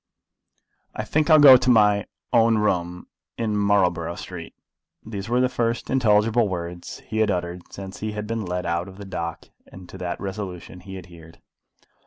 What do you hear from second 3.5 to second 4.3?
Marlborough